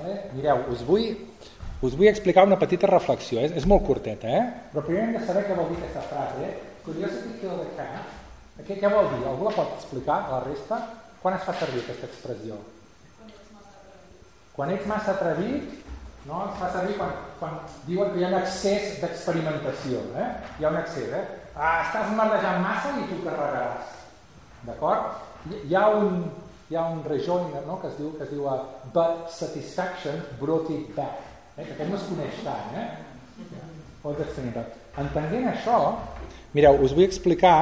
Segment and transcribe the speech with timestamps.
[0.00, 0.16] Vale?
[0.32, 1.10] Mireu, us vull,
[1.84, 4.70] us vull explicar una petita reflexió, és, és molt curteta, eh?
[4.72, 6.46] però primer hem de saber què vol dir aquesta frase.
[6.46, 6.78] Eh?
[6.86, 8.16] Curiosity kill the cat.
[8.64, 9.20] Què, què vol dir?
[9.28, 10.80] Algú la pot explicar, la resta?
[11.20, 12.56] Quan es fa servir aquesta expressió?
[14.56, 15.68] Quan ets massa atrevit,
[16.28, 16.42] no?
[16.46, 20.00] es fa servir quan, quan diuen que hi ha un excés d'experimentació.
[20.16, 20.28] Eh?
[20.58, 21.24] Hi ha un excés, eh?
[21.52, 23.96] Ah, estàs merdejant massa i tu carregaràs.
[24.64, 25.20] D'acord?
[25.50, 26.24] Hi ha un,
[26.70, 27.80] hi ha un rejoinder no?
[27.82, 28.60] que es diu, que es diu uh,
[28.94, 31.18] but satisfaction brought it back
[31.56, 31.64] eh?
[31.64, 32.88] que aquest no es coneix tant eh?
[34.00, 34.20] Pot
[35.00, 35.80] entenent això
[36.54, 37.58] mireu, us vull explicar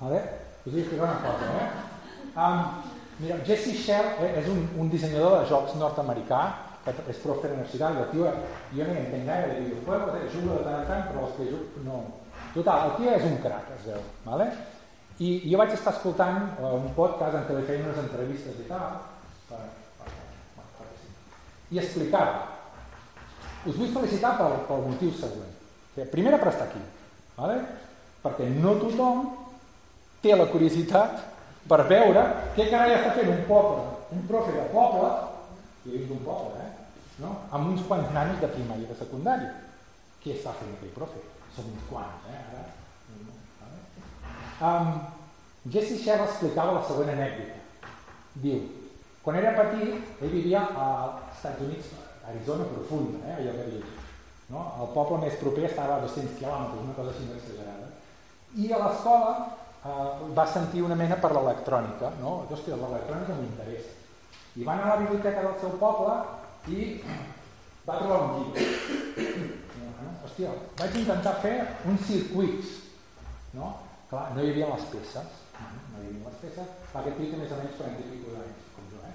[0.00, 0.20] vale?
[0.64, 1.70] us vull explicar una cosa eh?
[2.34, 6.42] um, mireu, Jesse Shell eh, és un, un dissenyador de jocs nord-americà
[6.84, 8.28] que és profe universitari, el tio,
[8.76, 10.26] jo no entenc gaire de videojuegos, eh?
[10.34, 12.00] jugo de tant en tant, però els que jugo, no.
[12.52, 14.50] Total, el tio és un crac, es veu, ¿vale?
[15.22, 18.66] I jo vaig estar escoltant uh, un podcast en què li feien unes entrevistes i
[18.66, 18.96] tal,
[19.46, 19.60] per,
[20.00, 20.10] per,
[20.56, 20.86] per, per,
[21.70, 22.40] i explicava.
[23.64, 25.52] Us vull felicitar pel, pel motiu següent.
[26.10, 26.82] Primera per estar aquí,
[27.38, 27.60] vale?
[28.24, 29.26] perquè no tothom
[30.24, 31.18] té la curiositat
[31.68, 32.22] per veure
[32.56, 33.82] què carai està fent un poble,
[34.16, 35.10] un profe de poble,
[35.84, 37.02] jo vinc d'un poble, eh?
[37.20, 37.36] no?
[37.52, 39.52] amb uns quants nanos de primària i de secundària.
[40.24, 41.20] Què està fent aquell profe?
[41.54, 42.40] Som uns quants, eh?
[42.48, 42.64] Ara
[44.60, 45.00] Um,
[45.66, 47.88] Jesse Shell explicava la següent anècdota.
[48.42, 48.60] Diu,
[49.24, 51.92] quan era petit, ell vivia als Estats Units,
[52.28, 54.02] Arizona profunda, eh, allò que dius.
[54.52, 54.64] No?
[54.80, 57.88] El poble més proper estava a 200 quilòmetres, una cosa així exagerada.
[58.54, 62.34] I a l'escola eh, va sentir una mena per l'electrònica, no?
[62.50, 63.96] Hòstia, l'electrònica m'interessa.
[64.54, 66.18] I va anar a la biblioteca del seu poble
[66.68, 67.00] i
[67.88, 68.68] va trobar un llibre.
[70.28, 71.56] Hòstia, vaig intentar fer
[71.88, 72.78] uns circuits,
[73.56, 73.72] no?
[74.10, 77.60] Clar, no hi havia les peces, no hi havia les peces, tio té més o
[77.60, 79.14] menys 40 i pico d'anys, com jo, eh?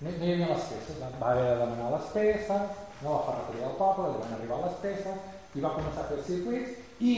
[0.00, 3.68] No, no hi havia les peces, va haver de demanar les peces, no, la ferreteria
[3.68, 7.14] del poble, li van arribar les peces, i va començar a fer els circuits, i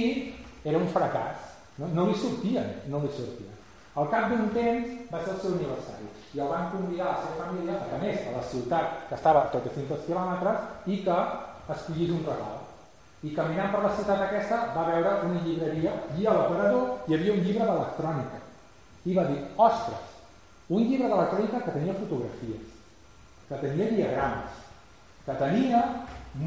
[0.69, 1.49] era un fracàs,
[1.81, 3.57] no, no li sortien, no li sortien.
[3.97, 7.21] Al cap d'un temps va ser el seu aniversari i el van convidar a la
[7.25, 11.17] seva família, a més a la ciutat que estava a 300 quilòmetres, i que
[11.73, 12.66] escollís un regal
[13.27, 17.35] i caminant per la ciutat aquesta va veure una llibreria i a l'operador hi havia
[17.35, 18.43] un llibre d'electrònica
[19.07, 20.15] i va dir, ostres,
[20.69, 22.71] un llibre d'electrònica que tenia fotografies,
[23.49, 24.63] que tenia diagrames,
[25.27, 25.83] que tenia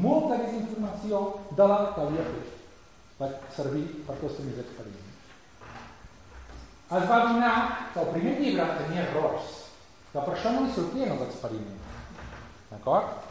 [0.04, 1.22] molta més informació
[1.56, 2.58] de la que havia fet.
[3.20, 5.16] Va servir per tots els experiments.
[6.98, 7.54] Es va donar
[7.94, 9.56] que el primer llibre tenia errors,
[10.12, 11.98] que per això no li sortien els experiments.
[12.70, 13.29] D'acord?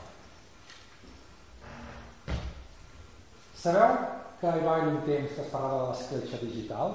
[3.60, 3.96] Sabeu
[4.40, 6.94] que hi va haver un temps que es parlava de l'escletxa digital?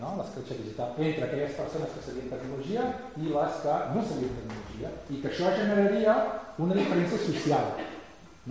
[0.00, 0.08] No?
[0.18, 2.86] L'escletxa digital entre aquelles persones que sabien tecnologia
[3.20, 6.16] i les que no sabien tecnologia i que això generaria
[6.66, 7.70] una diferència social.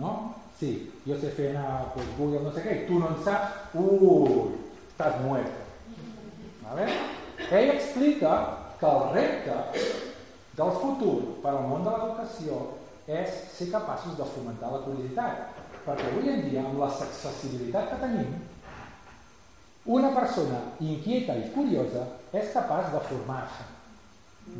[0.00, 0.14] No?
[0.62, 0.72] Sí,
[1.04, 4.56] jo sé fer anar pues, Google no sé què i tu no en saps, ui,
[4.88, 5.68] estàs muerto.
[6.64, 6.90] Vale?
[7.50, 8.36] Ell explica
[8.80, 9.86] que el repte
[10.56, 12.62] del futur per al món de l'educació
[13.10, 18.32] és ser capaços de fomentar la curiositat perquè avui en dia, amb l'accessibilitat que tenim,
[19.90, 22.04] una persona inquieta i curiosa
[22.36, 23.64] és capaç de formar-se,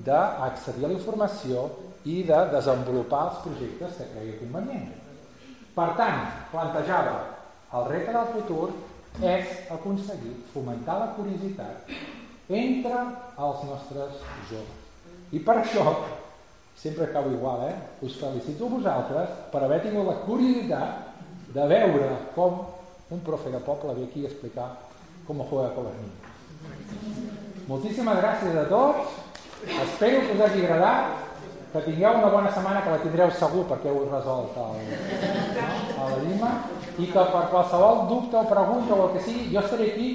[0.06, 1.66] d'accedir a la informació
[2.08, 4.94] i de desenvolupar els projectes que cregui convenient.
[5.76, 7.18] Per tant, plantejava
[7.78, 8.70] el repte del futur
[9.20, 11.92] és aconseguir fomentar la curiositat
[12.48, 13.04] entre
[13.38, 14.88] els nostres joves.
[15.30, 15.84] I per això,
[16.80, 17.76] sempre acabo igual, eh?
[18.02, 21.09] us felicito a vosaltres per haver tingut la curiositat
[21.54, 22.66] de veure com
[23.10, 24.70] un profe de poble ve aquí a explicar
[25.26, 26.30] com juega con los niños.
[27.68, 29.10] Moltíssimes gràcies a tots,
[29.62, 31.04] espero que us hagi agradat,
[31.72, 34.80] que tingueu una bona setmana, que la tindreu segur perquè heu resolt el,
[35.94, 36.50] a la Llima,
[36.98, 40.08] i que per qualsevol dubte o pregunta o el que sigui, jo estaré aquí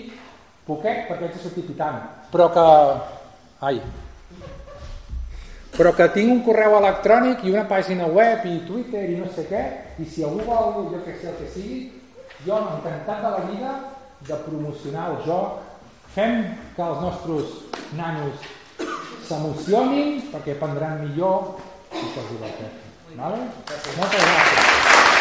[0.68, 2.02] poquet perquè de sortir pitant,
[2.34, 2.66] però que...
[3.64, 3.80] Ai,
[5.76, 9.46] però que tinc un correu electrònic i una pàgina web i Twitter i no sé
[9.50, 9.64] què,
[10.00, 11.80] i si algú vol, jo que sé el que sigui,
[12.46, 13.74] jo encantat de la vida
[14.28, 15.60] de promocionar el joc,
[16.16, 16.46] fem
[16.78, 17.58] que els nostres
[18.00, 18.48] nanos
[19.28, 21.56] s'emocionin perquè prendran millor
[21.92, 22.96] i que els diverteixin.
[23.20, 23.44] Vale?
[24.00, 25.15] Moltes gràcies.